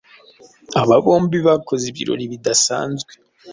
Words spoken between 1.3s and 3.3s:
bakoze ibirori bidasanzwe